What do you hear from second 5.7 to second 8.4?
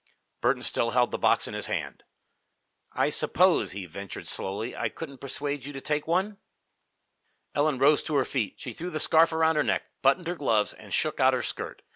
to take one?" Ellen rose to her